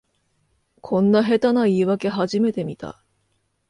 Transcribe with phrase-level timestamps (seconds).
[0.81, 3.03] こんな下手な言いわけ初めて見た